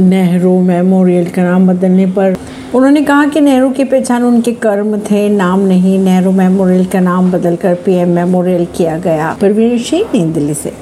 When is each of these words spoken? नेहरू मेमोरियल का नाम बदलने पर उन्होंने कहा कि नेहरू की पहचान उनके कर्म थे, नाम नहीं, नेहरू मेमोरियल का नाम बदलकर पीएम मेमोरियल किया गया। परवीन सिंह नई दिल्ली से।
नेहरू 0.00 0.60
मेमोरियल 0.60 1.26
का 1.28 1.42
नाम 1.42 1.68
बदलने 1.68 2.06
पर 2.06 2.36
उन्होंने 2.74 3.02
कहा 3.02 3.26
कि 3.26 3.40
नेहरू 3.40 3.70
की 3.70 3.84
पहचान 3.84 4.22
उनके 4.22 4.52
कर्म 4.52 4.98
थे, 4.98 5.28
नाम 5.28 5.60
नहीं, 5.60 5.98
नेहरू 5.98 6.30
मेमोरियल 6.30 6.84
का 6.84 7.00
नाम 7.00 7.32
बदलकर 7.32 7.74
पीएम 7.74 8.08
मेमोरियल 8.08 8.66
किया 8.76 8.98
गया। 8.98 9.36
परवीन 9.40 9.78
सिंह 9.78 10.04
नई 10.14 10.32
दिल्ली 10.32 10.54
से। 10.54 10.72